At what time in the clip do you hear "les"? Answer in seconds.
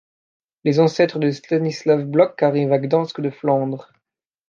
0.63-0.79